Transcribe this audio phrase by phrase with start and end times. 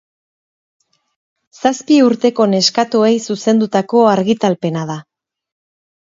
[1.59, 4.99] Zazpi urteko neskatoei zuzendutako argitalpena da.